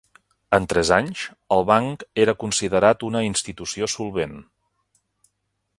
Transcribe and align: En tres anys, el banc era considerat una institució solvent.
En 0.57 0.63
tres 0.71 0.91
anys, 0.95 1.25
el 1.57 1.67
banc 1.73 2.05
era 2.23 2.35
considerat 2.45 3.07
una 3.11 3.23
institució 3.27 3.91
solvent. 3.99 4.37